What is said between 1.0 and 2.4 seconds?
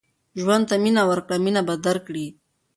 ورکړه مینه به درکړي